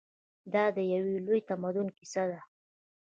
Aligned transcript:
دا 0.53 0.63
د 0.75 0.77
یو 0.93 1.05
لوی 1.25 1.39
تمدن 1.49 1.87
کیسه 1.97 2.23
ده. 2.29 2.39